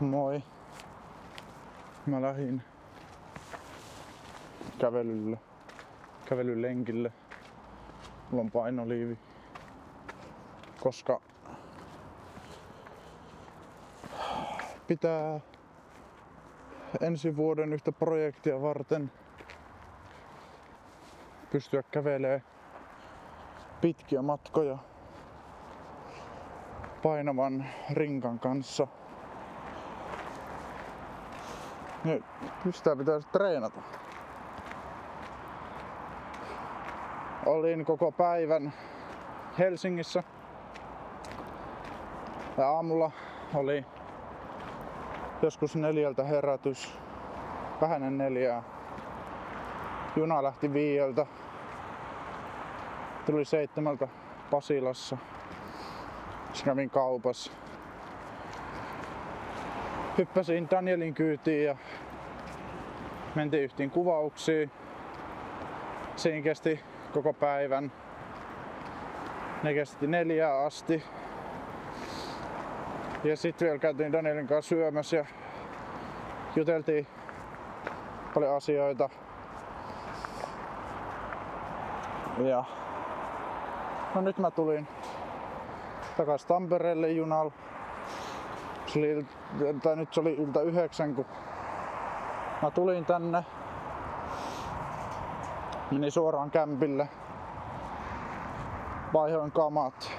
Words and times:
Moi. 0.00 0.42
Mä 2.06 2.22
lähdin 2.22 2.62
kävelylle, 4.78 5.38
kävelylenkille. 6.24 7.12
Mulla 8.30 8.42
on 8.44 8.50
painoliivi, 8.50 9.18
koska 10.80 11.20
pitää 14.86 15.40
ensi 17.00 17.36
vuoden 17.36 17.72
yhtä 17.72 17.92
projektia 17.92 18.62
varten 18.62 19.12
pystyä 21.50 21.82
kävelemään 21.90 22.42
pitkiä 23.80 24.22
matkoja 24.22 24.78
painavan 27.02 27.66
rinkan 27.92 28.38
kanssa. 28.38 28.86
Niin, 32.08 32.24
sitä 32.70 32.96
pitäisi 32.96 33.28
treenata. 33.32 33.80
Olin 37.46 37.84
koko 37.84 38.12
päivän 38.12 38.72
Helsingissä. 39.58 40.22
Ja 42.56 42.68
aamulla 42.68 43.10
oli 43.54 43.84
joskus 45.42 45.76
neljältä 45.76 46.24
herätys. 46.24 46.98
Vähänen 47.80 48.18
neljää. 48.18 48.62
Juna 50.16 50.42
lähti 50.42 50.72
viieltä. 50.72 51.26
Tuli 53.26 53.44
seitsemältä 53.44 54.08
Pasilassa. 54.50 55.16
Sitten 56.52 56.64
kävin 56.64 56.90
kaupassa. 56.90 57.52
Hyppäsin 60.18 60.70
Danielin 60.70 61.14
kyytiin 61.14 61.64
ja 61.64 61.76
mentiin 63.34 63.62
yhtiin 63.62 63.90
kuvauksiin. 63.90 64.70
Siinä 66.16 66.42
kesti 66.42 66.80
koko 67.12 67.32
päivän. 67.32 67.92
Ne 69.62 69.74
kesti 69.74 70.06
neljää 70.06 70.58
asti. 70.58 71.02
Ja 73.24 73.36
sitten 73.36 73.66
vielä 73.66 73.78
käytiin 73.78 74.12
Danielin 74.12 74.46
kanssa 74.46 74.68
syömässä 74.68 75.16
ja 75.16 75.26
juteltiin 76.56 77.06
paljon 78.34 78.56
asioita. 78.56 79.08
Ja 82.38 82.64
no 84.14 84.20
nyt 84.20 84.38
mä 84.38 84.50
tulin 84.50 84.88
takas 86.16 86.44
Tampereelle 86.44 87.10
junalla. 87.10 87.52
Se 88.86 88.98
oli, 88.98 89.26
tai 89.82 89.96
nyt 89.96 90.14
se 90.14 90.20
oli 90.20 90.34
ilta 90.34 90.62
yhdeksän, 90.62 91.14
kun 91.14 91.26
mä 92.62 92.70
tulin 92.70 93.04
tänne. 93.04 93.44
Menin 95.90 96.12
suoraan 96.12 96.50
kämpille. 96.50 97.08
Vaihoin 99.12 99.52
kamat. 99.52 100.12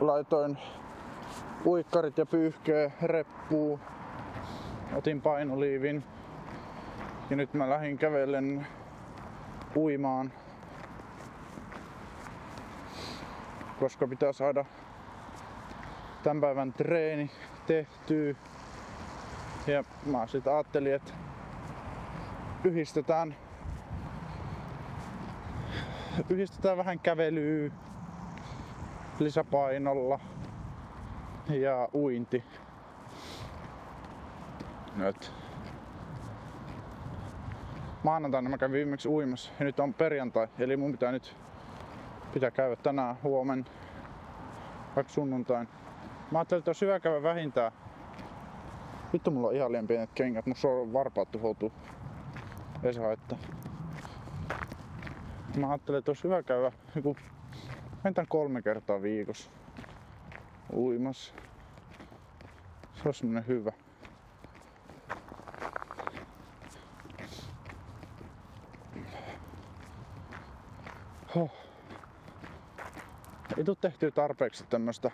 Laitoin 0.00 0.58
uikkarit 1.66 2.18
ja 2.18 2.26
pyyhkeä 2.26 2.90
reppuu. 3.02 3.80
Otin 4.96 5.22
painoliivin. 5.22 6.04
Ja 7.30 7.36
nyt 7.36 7.54
mä 7.54 7.70
lähdin 7.70 7.98
kävellen 7.98 8.66
uimaan. 9.76 10.32
Koska 13.80 14.08
pitää 14.08 14.32
saada 14.32 14.64
tämän 16.22 16.40
päivän 16.40 16.72
treeni 16.72 17.30
tehtyä. 17.66 18.34
Mä 20.06 20.26
sitten 20.26 20.52
ajattelin, 20.52 20.94
että 20.94 21.12
yhdistetään, 22.64 23.36
yhdistetään 26.30 26.76
vähän 26.76 27.00
kävelyä 27.00 27.70
lisäpainolla 29.18 30.20
ja 31.48 31.88
uinti. 31.94 32.44
Nyt. 34.96 35.32
Maanantaina 38.02 38.50
mä 38.50 38.58
kävin 38.58 38.72
viimeksi 38.72 39.08
uimassa 39.08 39.52
ja 39.58 39.64
nyt 39.64 39.80
on 39.80 39.94
perjantai, 39.94 40.48
eli 40.58 40.76
mun 40.76 40.92
pitää 40.92 41.12
nyt 41.12 41.36
pitää 42.34 42.50
käydä 42.50 42.76
tänään 42.76 43.16
huomen, 43.22 43.64
vaikka 44.96 45.12
sunnuntain. 45.12 45.68
Mä 46.30 46.38
ajattelin, 46.38 46.58
että 46.58 46.68
olisi 46.68 46.86
hyvä 46.86 47.00
käydä 47.00 47.22
vähintään. 47.22 47.72
Vittu 49.12 49.30
mulla 49.30 49.48
on 49.48 49.56
ihan 49.56 49.72
liian 49.72 49.86
pienet 49.86 50.10
kengät, 50.14 50.46
mun 50.46 50.56
on 50.64 50.92
varpaat 50.92 51.30
tuhoutuu. 51.30 51.72
Ei 52.82 52.94
se 52.94 53.00
haittaa. 53.00 53.38
Mä 55.56 55.68
ajattelin, 55.68 55.98
että 55.98 56.10
olisi 56.10 56.24
hyvä 56.24 56.42
käydä 56.42 56.72
joku 56.96 57.16
vähintään 58.04 58.26
kolme 58.28 58.62
kertaa 58.62 59.02
viikossa 59.02 59.50
uimassa. 60.72 61.34
Se 62.94 63.02
olisi 63.04 63.18
semmonen 63.18 63.46
hyvä. 63.46 63.72
Huh. 71.34 71.50
Ei 73.56 73.64
tuu 73.64 73.76
tehtyä 73.76 74.10
tarpeeksi 74.10 74.64
tämmöstä 74.70 75.10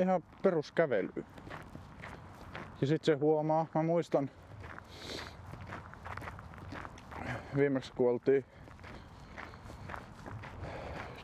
ihan 0.00 0.22
peruskävelyä. 0.42 1.24
Ja 2.84 2.88
sit 2.88 3.04
se 3.04 3.14
huomaa, 3.14 3.66
mä 3.74 3.82
muistan 3.82 4.30
viimeksi 7.56 7.92
kun 7.92 8.10
oltiin 8.10 8.44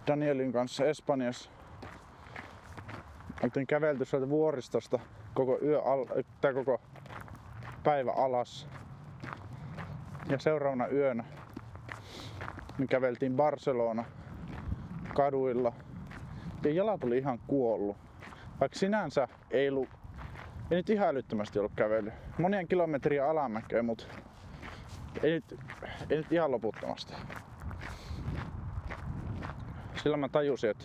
Danielin 0.07 0.53
kanssa 0.53 0.85
Espanjassa. 0.85 1.51
Oltiin 3.45 3.67
kävelty 3.67 4.05
sieltä 4.05 4.29
vuoristosta 4.29 4.99
koko 5.35 5.59
yö 5.63 5.83
al- 5.83 6.23
tai 6.41 6.55
koko 6.55 6.81
päivä 7.83 8.13
alas. 8.13 8.69
Ja 10.29 10.39
seuraavana 10.39 10.89
yönä 10.89 11.25
me 12.79 12.87
käveltiin 12.87 13.37
Barcelona 13.37 14.05
kaduilla. 15.15 15.73
Ja 16.65 16.71
jalat 16.71 17.05
oli 17.05 17.19
ihan 17.19 17.39
kuollut. 17.47 17.97
Vaikka 18.61 18.79
sinänsä 18.79 19.29
ei 19.51 19.69
ollut, 19.69 20.00
ei 20.71 20.77
nyt 20.77 20.91
ihan 20.91 21.09
älyttömästi 21.09 21.59
ollut 21.59 21.73
kävely. 21.77 22.13
Monien 22.39 22.69
kilometriä 22.69 23.31
alamäkeä, 23.31 23.83
mutta 23.83 24.05
ei 25.23 25.33
nyt, 25.33 25.59
ei 26.11 26.17
nyt 26.17 26.33
ihan 26.33 26.51
loputtomasti. 26.51 27.15
Silloin 30.03 30.21
mä 30.21 30.29
tajusin, 30.29 30.71
että 30.71 30.85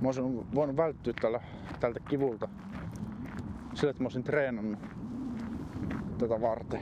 mä 0.00 0.08
olisin 0.08 0.54
voinut 0.54 0.76
välttyä 0.76 1.12
tällä, 1.20 1.40
tältä 1.80 2.00
kivulta 2.00 2.48
sillä, 3.74 3.90
että 3.90 4.02
mä 4.02 4.06
olisin 4.06 4.24
treenannut 4.24 4.80
tätä 6.18 6.40
varten. 6.40 6.80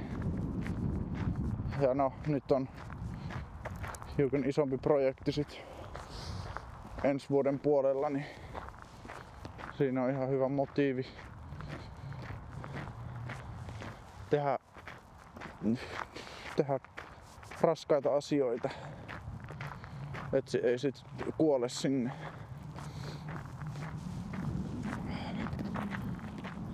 Ja 1.81 1.95
no, 1.95 2.13
nyt 2.27 2.53
on 2.53 2.69
hiukan 4.19 4.45
isompi 4.45 4.79
projekti 4.79 5.33
sit 5.33 5.63
ensi 7.05 7.29
vuoden 7.31 7.59
puolella, 7.59 8.11
niin 8.11 8.27
siinä 9.73 10.05
on 10.05 10.11
ihan 10.11 10.29
hyvä 10.29 10.49
motiivi 10.49 11.07
tehdä, 14.31 14.59
tehdä 16.57 16.81
raskaita 17.61 18.15
asioita. 18.15 18.71
että 20.33 20.51
se 20.51 20.59
ei 20.59 20.79
sit 20.79 21.05
kuole 21.37 21.69
sinne. 21.69 22.13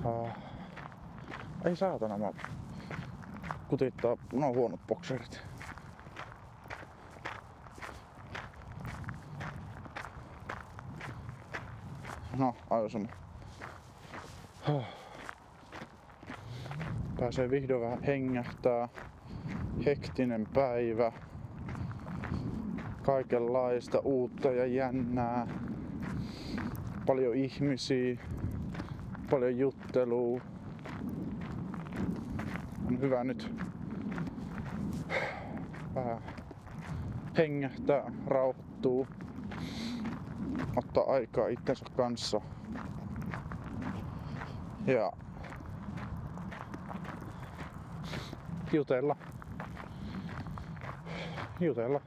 Ah. 0.05 0.37
Ei 1.65 1.77
saatana, 1.77 2.19
mä 2.19 2.33
kutittaa, 3.69 4.17
no 4.33 4.53
huonot 4.53 4.81
bokserit. 4.89 5.43
No, 12.39 12.55
aivan 12.71 12.91
sama. 12.91 13.07
Pääsee 17.21 17.51
vihdoin 17.51 17.83
vähän 17.83 18.03
hengähtää. 18.03 18.89
Hektinen 19.87 20.47
päivä. 20.55 21.13
Kaikenlaista 23.03 23.99
uutta 23.99 24.49
ja 24.49 24.67
jännää. 24.67 25.47
Paljon 27.07 27.35
ihmisiä. 27.35 28.17
Paljon 29.31 29.59
juttelua. 29.59 30.41
On 32.87 33.01
hyvä 33.01 33.25
nyt 33.25 33.53
vähän 35.95 36.23
hengähtää, 37.39 38.13
rauhoittuu 38.27 39.07
ottaa 40.77 41.05
aikaa 41.05 41.49
itsensä 41.49 41.85
kanssa. 41.97 42.41
Ja 44.87 45.13
jutella. 48.73 49.17
Jutella. 51.61 52.01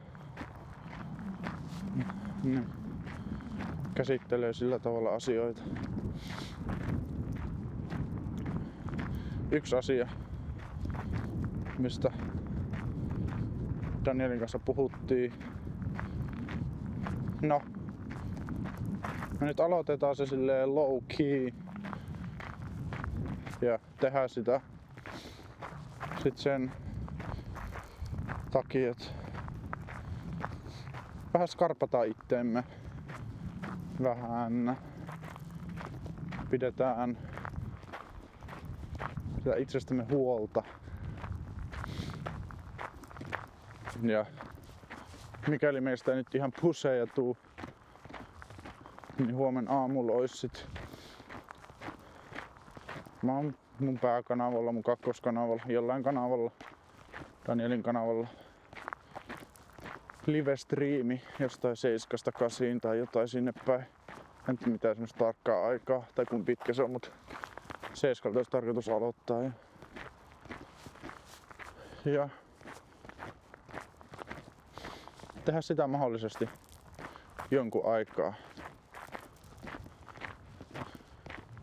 Ne 2.44 2.64
käsittelee 4.00 4.54
sillä 4.54 4.80
tavalla 4.80 5.10
asioita. 5.10 5.62
Yksi 9.52 9.76
asia, 9.76 10.08
mistä 11.78 12.12
Danielin 14.06 14.40
kanssa 14.40 14.60
puhuttiin. 14.60 15.34
No, 17.42 17.62
me 19.40 19.48
nyt 19.48 19.60
aloitetaan 19.60 20.16
se 20.16 20.26
silleen 20.26 20.76
low 20.76 21.04
key 21.18 21.50
ja 23.62 23.80
tehdään 24.00 24.30
sitä 24.30 24.62
sit 26.20 26.38
sen 26.38 26.72
takia, 28.52 28.92
että 28.92 29.06
vähän 31.34 31.48
skarpataan 31.48 32.08
itteemme. 32.08 32.64
Vähän 34.04 34.78
pidetään 36.50 37.18
sitä 39.38 39.56
itsestämme 39.56 40.06
huolta. 40.12 40.64
Ja 44.02 44.26
mikäli 45.48 45.82
meistä 45.82 46.12
ei 46.12 46.18
nyt 46.18 46.36
ihan 46.36 46.52
puseja 46.62 47.08
tuu, 47.08 47.38
niin 49.20 49.36
huomen 49.36 49.72
aamulla 49.72 50.14
ois 50.14 50.42
sit 50.42 50.68
mä 53.22 53.36
oon 53.36 53.54
mun 53.80 54.00
pääkanavalla, 54.00 54.72
mun 54.72 54.84
kakkoskanavalla, 54.84 55.64
jollain 55.68 56.04
kanavalla, 56.04 56.52
Danielin 57.48 57.84
kanavalla 57.84 58.28
live-striimi 60.26 61.22
jostain 61.40 61.76
7 61.76 62.20
tai 62.82 62.98
jotain 62.98 63.28
sinne 63.28 63.54
päin. 63.66 63.86
En 64.50 64.58
tiedä 64.58 64.72
mitään 64.72 64.96
semmoista 64.96 65.20
tarkkaa 65.20 65.68
aikaa 65.68 66.06
tai 66.16 66.26
kun 66.26 66.46
pitkä 66.46 66.74
se 66.74 66.84
on, 66.84 66.92
mutta 66.92 67.10
7 67.94 68.38
olisi 68.38 68.52
tarkoitus 68.52 68.90
aloittaa. 68.90 69.44
Ja, 69.44 69.52
ja 72.06 72.30
tehdä 75.46 75.62
sitä 75.62 75.88
mahdollisesti 75.88 76.50
jonkun 77.52 77.94
aikaa. 77.94 78.34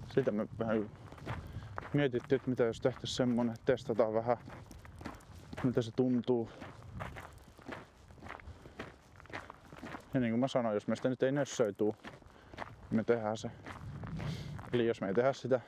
Sitä 0.08 0.30
me 0.30 0.48
vähän 0.58 0.90
mietittiin, 1.96 2.36
että 2.36 2.50
mitä 2.50 2.64
jos 2.64 2.80
tehtäisiin 2.80 3.16
semmonen, 3.16 3.56
testataan 3.64 4.14
vähän 4.14 4.36
miltä 5.64 5.82
se 5.82 5.90
tuntuu. 5.96 6.48
Ja 10.14 10.20
niin 10.20 10.32
kuin 10.32 10.40
mä 10.40 10.48
sanoin, 10.48 10.74
jos 10.74 10.88
meistä 10.88 11.08
nyt 11.08 11.22
ei 11.22 11.32
nössöituu, 11.32 11.96
me 12.90 13.04
tehdään 13.04 13.36
se. 13.36 13.50
Eli 14.72 14.86
jos 14.86 15.00
me 15.00 15.08
ei 15.08 15.14
tehdä 15.14 15.32
sitä, 15.32 15.60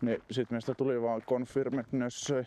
niin 0.00 0.22
sit 0.30 0.50
meistä 0.50 0.74
tuli 0.74 1.02
vaan 1.02 1.22
konfirmet 1.26 1.92
nössöi. 1.92 2.44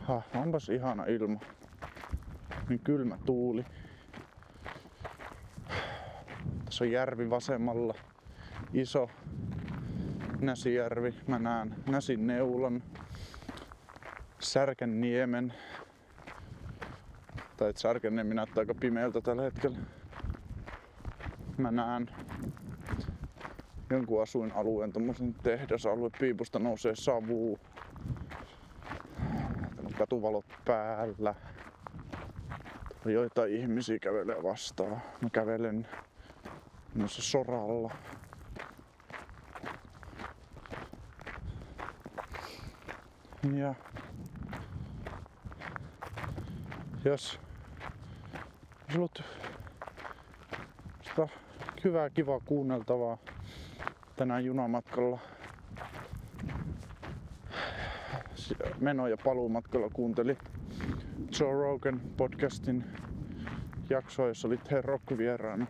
Ha, 0.00 0.22
onpas 0.34 0.68
ihana 0.68 1.04
ilma. 1.04 1.40
Niin 2.68 2.80
kylmä 2.80 3.18
tuuli. 3.26 3.64
Tässä 6.64 6.84
on 6.84 6.90
järvi 6.90 7.30
vasemmalla. 7.30 7.94
Iso 8.72 9.10
Näsijärvi. 10.40 11.14
Mä 11.26 11.38
näen 11.38 11.74
neulan. 12.16 12.82
Särkänniemen. 14.40 15.54
Tai 17.56 17.72
Särkänniemi 17.76 18.34
näyttää 18.34 18.62
aika 18.62 18.74
pimeältä 18.74 19.20
tällä 19.20 19.42
hetkellä. 19.42 19.78
Mä 21.56 21.70
näen 21.70 22.10
jonkun 23.90 24.22
asuinalueen, 24.22 24.92
tommosen 24.92 25.34
tehdasalue, 25.34 26.10
piipusta 26.20 26.58
nousee 26.58 26.94
savu. 26.94 27.58
Täällä 29.18 29.86
on 29.86 29.92
katuvalot 29.98 30.46
päällä. 30.64 31.34
Joita 33.04 33.44
ihmisiä 33.44 33.98
kävelee 33.98 34.42
vastaan. 34.42 35.02
Mä 35.22 35.30
kävelen 35.32 35.86
noissa 36.94 37.22
soralla. 37.22 37.90
Ja 43.56 43.74
jos 47.04 47.40
olisi 48.84 48.98
ollut 48.98 49.24
sitä 51.02 51.28
hyvää, 51.84 52.10
kivaa 52.10 52.40
kuunneltavaa 52.44 53.18
tänään 54.16 54.44
junamatkalla. 54.44 55.18
Meno- 58.80 59.08
ja 59.08 59.16
paluumatkalla 59.24 59.90
kuunteli 59.92 60.36
Joe 61.40 61.52
Rogan 61.52 62.00
podcastin 62.16 62.84
jaksoa, 63.90 64.28
jossa 64.28 64.48
oli 64.48 64.56
The 64.56 64.80
Rock 64.80 65.04
vieraana. 65.18 65.66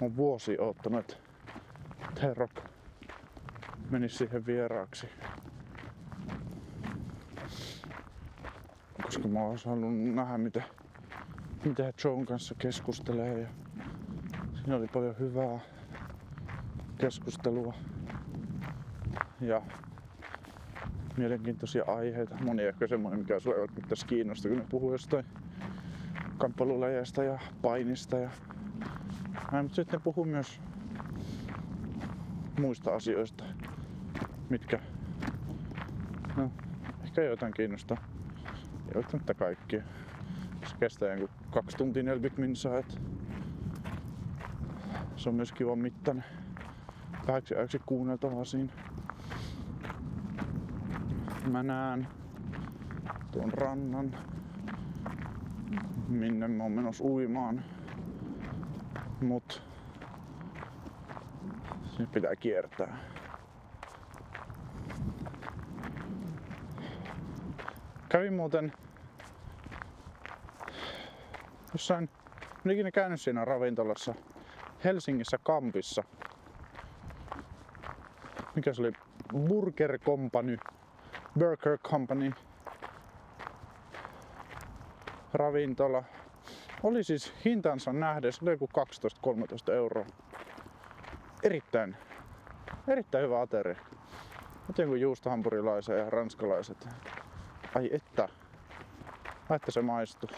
Mä 0.00 0.16
vuosi 0.16 0.56
oottanut, 0.58 1.00
että 1.00 1.16
The 2.20 2.34
Rock 2.34 2.56
menisi 3.90 4.16
siihen 4.16 4.46
vieraaksi. 4.46 5.08
Koska 9.26 9.38
mä 9.38 9.46
oon 9.46 9.58
halunnut 9.64 10.14
nähdä, 10.14 10.38
mitä, 10.38 10.62
mitä 11.64 11.92
Joen 12.04 12.26
kanssa 12.26 12.54
keskustelee. 12.58 13.40
Ja 13.40 13.48
siinä 14.54 14.76
oli 14.76 14.86
paljon 14.86 15.14
hyvää 15.18 15.60
keskustelua 16.98 17.74
ja 19.40 19.62
mielenkiintoisia 21.16 21.84
aiheita. 21.86 22.36
Moni 22.44 22.62
ehkä 22.62 22.86
semmoinen, 22.86 23.20
mikä 23.20 23.40
sua 23.40 23.54
ei 23.54 23.60
välttämättä 23.60 23.94
kiinnosta, 24.06 24.48
kun 24.48 24.58
ne 24.58 24.64
puhuu 24.68 24.92
jostain 24.92 25.24
kamppailulajeista 26.38 27.24
ja 27.24 27.38
painista. 27.62 28.18
Ja... 28.18 28.30
Näin, 29.52 29.64
mutta 29.64 29.76
sitten 29.76 29.98
ne 29.98 30.04
puhuu 30.04 30.24
myös 30.24 30.60
muista 32.60 32.94
asioista, 32.94 33.44
mitkä 34.48 34.78
no, 36.36 36.50
ehkä 37.04 37.22
jotain 37.22 37.52
kiinnostaa. 37.56 38.15
Välttämättä 38.96 39.34
kaikkia. 39.34 39.82
Se 40.64 40.76
kestää 40.80 41.14
joku 41.14 41.34
2 41.50 41.76
tuntia 41.76 42.02
40 42.02 42.40
minsaa, 42.40 42.82
se 45.16 45.28
on 45.28 45.34
myös 45.34 45.52
kiva 45.52 45.76
mittainen 45.76 46.24
vähäksi 47.26 47.54
ajaksi 47.54 47.80
kuunneltavaa 47.86 48.44
siinä. 48.44 48.72
Mä 51.50 51.62
näen 51.62 52.08
tuon 53.32 53.52
rannan, 53.52 54.16
minne 56.08 56.48
mä 56.48 56.62
oon 56.62 56.72
menossa 56.72 57.04
uimaan. 57.04 57.64
Mut 59.20 59.62
sinne 61.90 62.06
pitää 62.12 62.36
kiertää. 62.36 62.98
Kävin 68.08 68.34
muuten 68.34 68.72
jossain, 71.76 72.10
en 72.66 72.72
ikinä 72.72 72.90
käynyt 72.90 73.20
siinä 73.20 73.44
ravintolassa 73.44 74.14
Helsingissä 74.84 75.38
Kampissa 75.42 76.02
mikä 78.56 78.72
se 78.72 78.82
oli, 78.82 78.92
Burger 79.48 79.98
Company, 79.98 80.58
Burger 81.38 81.78
Company 81.78 82.32
ravintola. 85.34 86.04
Oli 86.82 87.04
siis 87.04 87.32
hintansa 87.44 87.92
nähden, 87.92 88.32
se 88.32 88.38
oli 88.42 88.50
joku 88.50 88.68
12-13 89.70 89.72
euroa. 89.72 90.06
Erittäin, 91.42 91.96
erittäin 92.88 93.24
hyvä 93.24 93.40
ateria. 93.40 93.76
Otin 94.70 94.82
jonkun 94.82 95.00
juustohampurilaisen 95.00 95.98
ja 95.98 96.10
ranskalaiset. 96.10 96.88
Ai 97.74 97.88
että, 97.92 98.28
ai 99.48 99.56
että 99.56 99.70
se 99.70 99.82
maistuu. 99.82 100.30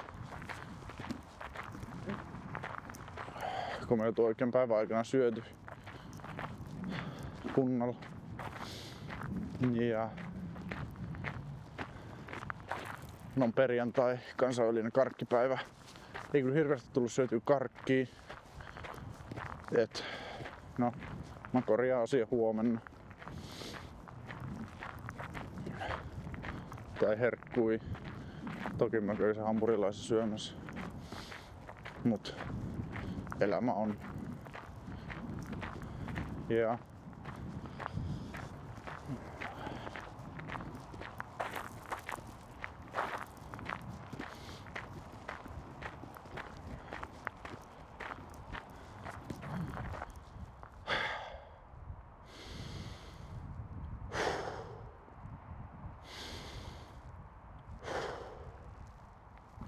Kun 3.88 3.98
me 3.98 4.06
oltu 4.06 4.24
oikein 4.24 4.52
päivän 4.52 4.76
aikana 4.76 5.04
syöty 5.04 5.42
kunnolla. 7.54 7.96
Ja 9.90 10.10
on 13.40 13.52
perjantai, 13.52 14.18
kansainvälinen 14.36 14.92
karkkipäivä. 14.92 15.58
Ei 16.34 16.42
kyllä 16.42 16.54
hirveästi 16.54 16.90
tullut 16.92 17.12
syötyä 17.12 17.40
karkkia. 17.44 18.06
Et, 19.76 20.04
no, 20.78 20.92
Mä 21.52 21.62
korjaan 21.62 22.02
asia 22.02 22.26
huomenna. 22.30 22.80
Tai 27.00 27.18
herkkui. 27.18 27.80
Toki 28.78 29.00
mä 29.00 29.14
käyn 29.14 29.44
hampurilaisen 29.44 30.04
syömässä. 30.04 30.54
Mut 32.04 32.36
elämä 33.40 33.72
on. 33.72 33.94
Ja 36.48 36.78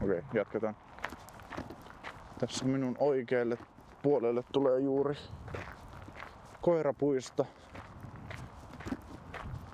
Okei, 0.02 0.18
okay, 0.18 0.22
jatketaan. 0.34 0.89
Tässä 2.40 2.64
minun 2.64 2.96
oikealle 2.98 3.58
puolelle 4.02 4.44
tulee 4.52 4.80
juuri 4.80 5.14
koirapuisto, 6.60 7.46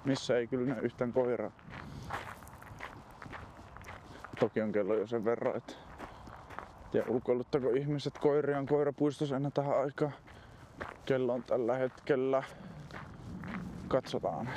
missä 0.04 0.36
ei 0.36 0.46
kyllä 0.46 0.74
näy 0.74 0.84
yhtään 0.84 1.12
koiraa. 1.12 1.50
Toki 4.40 4.62
on 4.62 4.72
kello 4.72 4.94
jo 4.94 5.06
sen 5.06 5.24
verran, 5.24 5.56
että 5.56 5.72
ja 6.92 7.02
ulkoiluttako 7.08 7.70
ihmiset 7.70 8.18
koiriaan 8.18 8.66
koirapuistossa 8.66 9.36
enää 9.36 9.50
tähän 9.50 9.80
aikaan. 9.80 10.12
Kello 11.04 11.32
on 11.32 11.42
tällä 11.42 11.76
hetkellä, 11.76 12.42
katsotaan, 13.88 14.50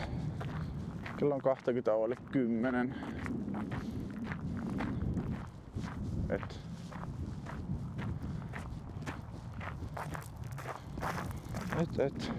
kello 1.18 1.36
on 1.36 1.42
20 1.42 1.94
alle 1.94 2.16
10. 2.32 2.96
Et 6.30 6.68
et, 11.81 12.00
et. 12.00 12.31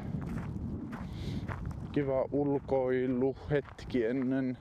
Kiva 1.92 2.24
ulkoilu 2.32 3.36
hetki 3.50 4.04
ennen 4.04 4.58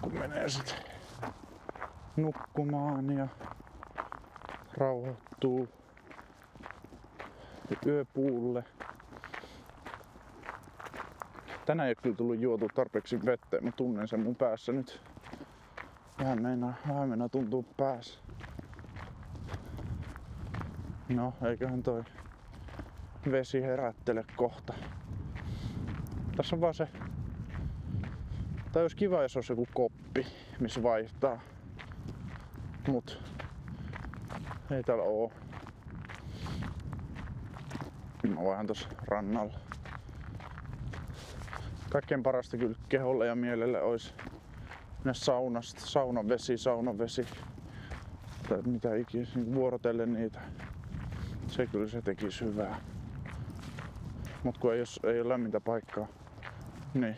kun 0.00 0.18
menee 0.18 0.48
sit 0.48 0.76
nukkumaan 2.16 3.10
ja 3.10 3.28
rauhoittuu 4.76 5.68
yöpuulle. 7.86 8.64
Tänään 11.66 11.86
ei 11.86 11.90
ole 11.90 12.02
kyllä 12.02 12.16
tullut 12.16 12.40
juotu 12.40 12.68
tarpeeksi 12.74 13.24
vettä, 13.24 13.60
mä 13.60 13.70
tunnen 13.72 14.08
sen 14.08 14.20
mun 14.20 14.36
päässä 14.36 14.72
nyt. 14.72 15.00
Vähän 16.18 16.42
meinaa, 16.42 16.74
vähän 16.88 17.08
meinaa 17.08 17.28
tuntuu 17.28 17.64
päässä. 17.76 18.20
No, 21.08 21.32
eiköhän 21.44 21.82
toi 21.82 22.04
vesi 23.32 23.62
herättele 23.62 24.24
kohta. 24.36 24.74
Tässä 26.36 26.56
on 26.56 26.60
vaan 26.60 26.74
se... 26.74 26.88
Tai 28.72 28.82
olisi 28.82 28.96
kiva, 28.96 29.22
jos 29.22 29.36
olisi 29.36 29.52
joku 29.52 29.66
koppi, 29.74 30.26
missä 30.60 30.82
vaihtaa. 30.82 31.40
Mut 32.88 33.22
ei 34.70 34.82
täällä 34.82 35.04
oo. 35.04 35.32
Mä 38.28 38.44
vaihan 38.44 38.66
tossa 38.66 38.88
rannalla. 39.08 39.58
Kaikkein 41.90 42.22
parasta 42.22 42.56
kyllä 42.56 42.76
keholle 42.88 43.26
ja 43.26 43.34
mielelle 43.34 43.82
olisi 43.82 44.14
mennä 44.98 45.14
saunasta, 45.14 45.80
saunan 45.80 46.28
vesi, 46.28 46.58
saunan 46.58 46.98
vesi. 46.98 47.26
Tai 48.48 48.62
mitä 48.62 48.94
ikinä, 48.94 49.26
niin 49.34 49.54
vuorotellen 49.54 50.12
niitä. 50.12 50.40
Se 51.48 51.66
kyllä 51.66 51.88
se 51.88 52.02
tekisi 52.02 52.44
hyvää. 52.44 52.80
Mut 54.46 54.58
kun 54.58 54.72
ei, 54.72 54.78
jos, 54.78 55.00
ei 55.04 55.20
ole 55.20 55.28
lämmintä 55.28 55.60
paikkaa, 55.60 56.06
niin 56.94 57.16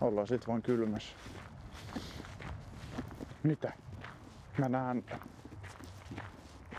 ollaan 0.00 0.26
sit 0.26 0.48
vaan 0.48 0.62
kylmässä. 0.62 1.16
Mitä? 3.42 3.72
Mä 4.58 4.68
näen, 4.68 5.04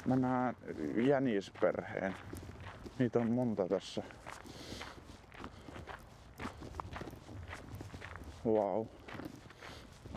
mä 0.06 0.16
näen 0.16 0.56
jänisperheen. 1.08 2.16
Niitä 3.00 3.20
on 3.20 3.32
monta 3.32 3.68
tässä. 3.68 4.04
Wow. 8.46 8.86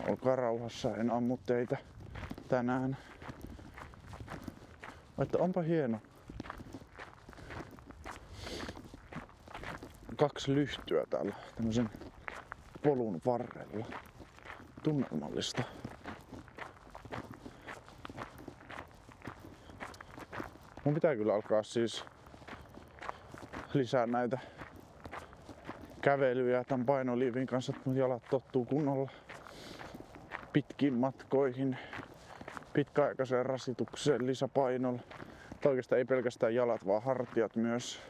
Olkaa 0.07 0.35
rauhassa, 0.35 0.95
en 0.97 1.11
ammu 1.11 1.37
teitä 1.45 1.77
tänään. 2.47 2.97
Että 5.21 5.37
onpa 5.37 5.61
hieno. 5.61 5.99
Kaksi 10.17 10.55
lyhtyä 10.55 11.03
täällä 11.09 11.35
tämmösen 11.55 11.89
polun 12.83 13.21
varrella. 13.25 13.85
Tunnelmallista. 14.83 15.63
Mun 20.83 20.93
pitää 20.93 21.15
kyllä 21.15 21.33
alkaa 21.33 21.63
siis 21.63 22.05
lisää 23.73 24.07
näitä 24.07 24.39
kävelyjä 26.01 26.63
tämän 26.63 26.85
painoliivin 26.85 27.47
kanssa, 27.47 27.73
että 27.75 27.89
mun 27.89 27.97
jalat 27.97 28.23
tottuu 28.29 28.65
kunnolla 28.65 29.11
pitkiin 30.53 30.93
matkoihin, 30.93 31.77
pitkäaikaiseen 32.73 33.45
rasitukseen 33.45 34.27
lisäpainolla. 34.27 34.99
Tai 35.61 35.69
oikeastaan 35.69 35.99
ei 35.99 36.05
pelkästään 36.05 36.55
jalat, 36.55 36.87
vaan 36.87 37.03
hartiat 37.03 37.55
myös. 37.55 38.01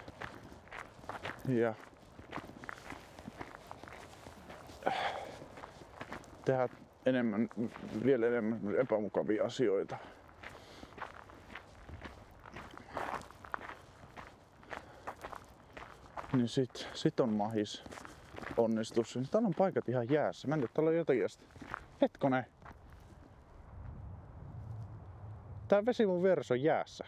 Ja 1.47 1.73
tehdä 6.47 6.69
enemmän, 7.05 7.49
vielä 8.05 8.27
enemmän 8.27 8.59
epämukavia 8.79 9.45
asioita. 9.45 9.97
Niin 16.33 16.47
sit, 16.47 16.87
sit 16.93 17.19
on 17.19 17.29
mahis 17.29 17.83
onnistus. 18.57 19.19
Täällä 19.31 19.47
on 19.47 19.53
paikat 19.57 19.89
ihan 19.89 20.09
jäässä. 20.09 20.47
Mä 20.47 20.55
en 20.55 20.59
tiedä, 20.59 20.73
täällä 20.73 20.89
on 20.89 20.95
jotakin 20.95 21.25
Hetkonen. 22.01 22.45
Tää 25.67 25.85
vesi 25.85 26.05
mun 26.05 26.23
vieressä 26.23 26.53
on 26.53 26.63
jäässä. 26.63 27.05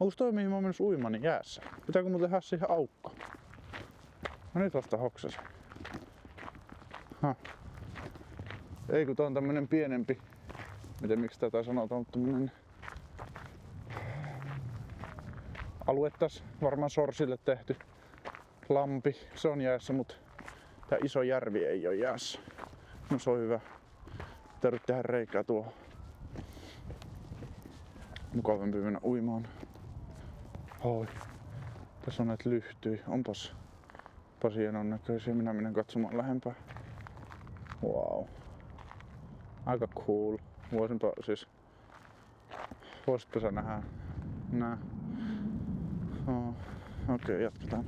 Onko 0.00 0.14
toi 0.16 0.32
mihin 0.32 0.48
mä 0.50 0.56
oon 0.56 0.64
menossa 0.64 0.84
uimaan, 0.84 1.12
niin 1.12 1.22
jäässä? 1.22 1.62
Pitääkö 1.86 2.08
mun 2.08 2.20
tehdä 2.20 2.40
siihen 2.40 2.70
aukko? 2.70 3.14
No 4.54 4.60
nyt 4.60 4.74
vasta 4.74 4.96
hoksasin. 4.96 5.40
Huh. 7.22 7.36
Ei 8.90 9.06
kun 9.06 9.16
tää 9.16 9.26
on 9.26 9.34
tämmönen 9.34 9.68
pienempi. 9.68 10.18
Miten 11.02 11.20
miksi 11.20 11.40
tätä 11.40 11.62
sanotaan, 11.62 12.00
mutta 12.00 12.12
tämmönen 12.12 12.52
alue 15.86 16.10
tässä 16.18 16.44
varmaan 16.62 16.90
sorsille 16.90 17.36
tehty 17.44 17.76
lampi. 18.68 19.16
Se 19.34 19.48
on 19.48 19.60
jäässä, 19.60 19.92
mutta 19.92 20.14
tää 20.88 20.98
iso 21.04 21.22
järvi 21.22 21.64
ei 21.64 21.86
ole 21.88 21.96
jäässä. 21.96 22.40
No 23.10 23.18
se 23.18 23.30
on 23.30 23.38
hyvä. 23.38 23.60
Tarvitse 24.60 24.86
tehdä 24.86 25.02
reikää 25.02 25.44
tuohon. 25.44 25.72
Mukavampi 28.34 28.78
mennä 28.78 29.00
uimaan. 29.04 29.48
Oi. 30.84 31.06
Tässä 32.04 32.22
on 32.22 32.26
näitä 32.26 32.50
lyhtyi. 32.50 33.02
Onpas, 33.08 33.54
onpas 34.32 34.56
hienon 34.56 34.90
näköisiä. 34.90 35.34
Minä 35.34 35.52
menen 35.52 35.74
katsomaan 35.74 36.18
lähempää. 36.18 36.54
Wow. 37.82 38.24
Aika 39.66 39.86
cool. 39.86 40.36
Voisinpa 40.72 41.12
siis... 41.24 41.46
Voisitpa 43.06 43.40
sä 43.40 43.50
nähdä. 43.50 43.82
Nää. 44.52 44.78
Oh. 46.26 46.48
Okei, 46.48 47.14
okay, 47.14 47.40
jatketaan. 47.40 47.84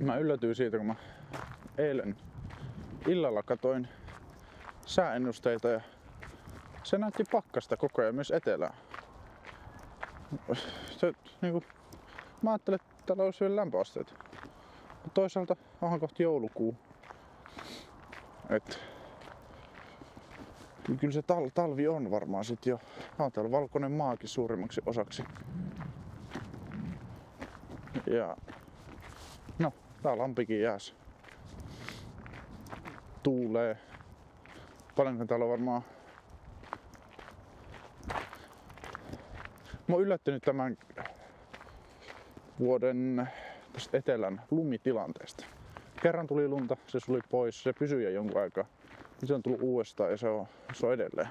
Mä 0.00 0.16
yllätyin 0.16 0.54
siitä, 0.54 0.76
kun 0.76 0.86
mä 0.86 0.94
eilen 1.78 2.16
illalla 3.06 3.42
katoin 3.42 3.88
sääennusteita 4.86 5.68
ja 5.68 5.80
se 6.82 6.98
näytti 6.98 7.24
pakkasta 7.32 7.76
koko 7.76 8.02
ajan 8.02 8.14
myös 8.14 8.30
etelään. 8.30 8.74
Se, 10.90 11.12
niin 11.40 11.52
kuin, 11.52 11.64
mä 12.42 12.50
ajattelin, 12.50 12.80
että 12.80 12.94
täällä 13.06 13.24
olisi 13.24 13.40
vielä 13.40 13.56
lämpöasteet. 13.56 14.27
Mutta 15.04 15.14
toisaalta 15.14 15.56
onhan 15.82 16.00
kohti 16.00 16.22
joulukuu. 16.22 16.74
Et, 18.50 18.80
kyllä 21.00 21.12
se 21.12 21.20
tal- 21.22 21.50
talvi 21.54 21.88
on 21.88 22.10
varmaan 22.10 22.44
sit 22.44 22.66
jo. 22.66 22.80
On 23.18 23.32
täällä 23.32 23.50
valkoinen 23.50 23.92
maakin 23.92 24.28
suurimmaksi 24.28 24.80
osaksi. 24.86 25.24
Ja 28.06 28.36
no, 29.58 29.72
tää 30.02 30.18
lampikin 30.18 30.60
jääs. 30.60 30.94
Tuulee. 33.22 33.78
Paljonko 34.96 35.24
täällä 35.24 35.44
on 35.44 35.50
varmaan 35.50 35.82
Mä 39.88 39.94
oon 39.94 40.02
yllättynyt 40.02 40.42
tämän 40.42 40.76
vuoden 42.58 43.28
tästä 43.72 43.98
etelän 43.98 44.42
lumitilanteesta. 44.50 45.44
Kerran 46.02 46.26
tuli 46.26 46.48
lunta, 46.48 46.76
se 46.86 47.00
suli 47.00 47.20
pois, 47.30 47.62
se 47.62 47.72
pysyi 47.72 48.04
jo 48.04 48.10
jonkun 48.10 48.42
aikaa. 48.42 48.64
Se 49.24 49.34
on 49.34 49.42
tullut 49.42 49.62
uudestaan 49.62 50.10
ja 50.10 50.16
se 50.16 50.28
on, 50.28 50.46
se 50.72 50.86
on 50.86 50.92
edelleen. 50.92 51.28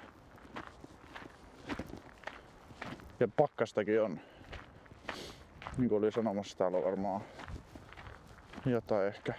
Ja 3.20 3.28
pakkastakin 3.28 4.02
on. 4.02 4.20
Niin 5.78 5.90
kuin 5.90 6.00
oli 6.00 6.12
sanomassa, 6.12 6.58
täällä 6.58 6.78
on 6.78 6.84
varmaan 6.84 7.22
jotain 8.66 9.08
ehkä 9.08 9.34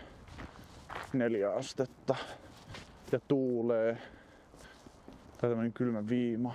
neljä 1.12 1.52
astetta. 1.52 2.16
Ja 3.12 3.20
tuulee. 3.28 3.98
Tai 5.40 5.50
tämmönen 5.50 5.72
kylmä 5.72 6.08
viima. 6.08 6.54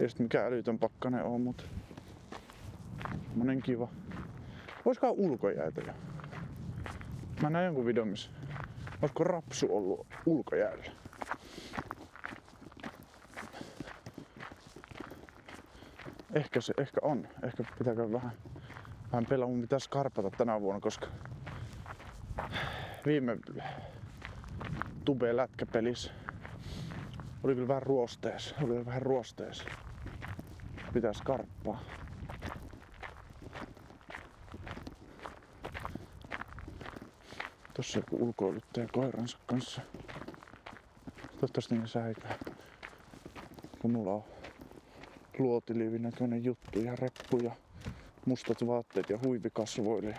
Ei 0.00 0.08
sit 0.08 0.18
mikään 0.18 0.46
älytön 0.46 0.78
pakkanen 0.78 1.24
oo, 1.24 1.38
mut 1.38 1.66
semmonen 3.28 3.62
kiva. 3.62 3.88
Oiskohan 4.84 5.14
ulkojäätä 5.18 5.80
jo? 5.86 5.92
Mä 7.42 7.50
näin 7.50 7.64
jonkun 7.64 7.86
videon, 7.86 8.08
missä 8.08 8.30
olisiko 9.02 9.24
rapsu 9.24 9.76
ollut 9.76 10.06
ulkojäällä. 10.26 10.84
Ehkä 16.34 16.60
se, 16.60 16.74
ehkä 16.78 17.00
on. 17.02 17.28
Ehkä 17.42 17.64
pitääkö 17.78 18.12
vähän, 18.12 18.32
vähän 19.12 19.26
pelaa. 19.26 19.48
Mun 19.48 19.60
pitää 19.60 19.78
skarpata 19.78 20.30
tänä 20.30 20.60
vuonna, 20.60 20.80
koska 20.80 21.06
viime 23.06 23.38
tube 25.04 25.36
lätkäpelissä 25.36 26.12
oli 27.42 27.54
kyllä 27.54 27.68
vähän 27.68 27.82
ruostees. 27.82 28.54
Oli 28.62 28.86
vähän 28.86 29.02
ruostees. 29.02 29.64
Pitää 30.92 31.12
skarppaa. 31.12 31.80
Tossa 37.84 37.98
joku 37.98 38.24
ulkoiluttaja 38.24 38.88
koiransa 38.92 39.38
kanssa. 39.46 39.82
Toivottavasti 41.32 41.74
ne 41.74 41.86
säikää. 41.86 42.38
Kun 43.82 43.90
mulla 43.90 44.12
on 44.12 44.24
luotiliivin 45.38 46.02
näköinen 46.02 46.44
juttu 46.44 46.80
ja 46.80 46.96
reppu 46.96 47.38
ja 47.38 47.56
mustat 48.24 48.66
vaatteet 48.66 49.10
ja 49.10 49.18
huivi 49.18 49.50
kasvoille. 49.52 50.16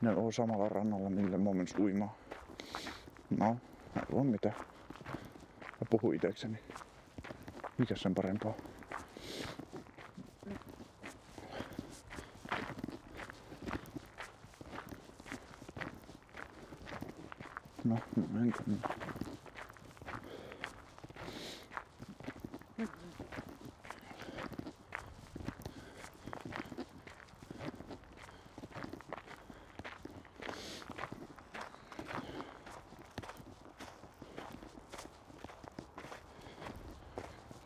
Ne 0.00 0.10
on 0.10 0.32
samalla 0.32 0.68
rannalla, 0.68 1.10
millä 1.10 1.38
mä 1.38 1.52
mens 1.52 1.74
uimaan. 1.78 2.12
No, 3.38 3.56
ei 3.96 4.02
voi 4.12 4.24
mitään. 4.24 4.56
Mä 5.80 5.86
puhun 5.90 6.14
itekseni. 6.14 6.58
Mikä 7.78 7.96
sen 7.96 8.14
parempaa? 8.14 8.69
No, 17.90 17.98
no 18.16 18.40
entä 18.40 18.62
niin. 18.66 18.82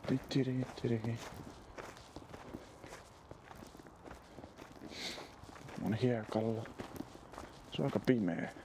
Tittiri. 0.06 1.18
On 5.84 5.94
hiekalla. 5.94 6.64
Se 7.72 7.82
on 7.82 7.84
aika 7.84 7.98
pimeä. 7.98 8.63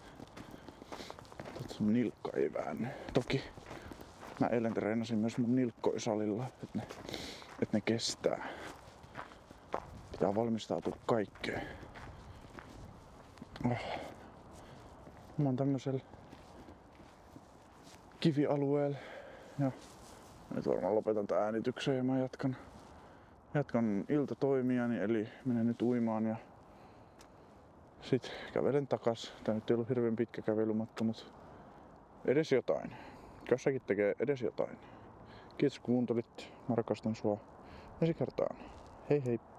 Sun 1.79 1.93
nilkka 1.93 2.31
ei 2.33 2.53
väänny. 2.53 2.87
Toki 3.13 3.43
mä 4.39 4.47
eilen 4.47 4.73
treenasin 4.73 5.17
myös 5.17 5.37
mun 5.37 5.55
nilkkoisalilla, 5.55 6.45
että 6.63 6.77
ne, 6.77 6.87
et 7.61 7.73
ne 7.73 7.81
kestää. 7.81 8.47
Pitää 10.11 10.35
valmistautua 10.35 10.97
kaikkeen. 11.05 11.67
Oh. 13.65 13.99
Mä 15.37 15.45
oon 15.45 15.55
tämmöisellä 15.55 15.99
kivialueella 18.19 18.97
ja 19.59 19.71
nyt 20.55 20.67
varmaan 20.67 20.95
lopetan 20.95 21.27
tämän 21.27 21.43
äänityksen 21.43 21.97
ja 21.97 22.03
mä 22.03 22.19
jatkan, 22.19 22.55
jatkan 23.53 24.05
iltatoimiani, 24.09 24.97
eli 24.97 25.27
menen 25.45 25.67
nyt 25.67 25.81
uimaan 25.81 26.25
ja 26.25 26.35
sit 28.01 28.31
kävelen 28.53 28.87
takas. 28.87 29.33
Tää 29.43 29.55
nyt 29.55 29.69
ei 29.69 29.73
ollut 29.73 29.89
hirveän 29.89 30.15
pitkä 30.15 30.41
kävelymatka, 30.41 31.03
mutta 31.03 31.38
edes 32.25 32.51
jotain. 32.51 32.95
Jossakin 33.51 33.81
tekee 33.81 34.15
edes 34.19 34.41
jotain. 34.41 34.77
Kiitos 35.57 35.79
kun 35.79 35.93
kuuntelit. 35.93 36.53
Mä 36.69 36.75
rakastan 36.75 37.15
sua. 37.15 37.37
Ensi 38.01 38.13
kertaan. 38.13 38.57
Hei 39.09 39.25
hei. 39.25 39.39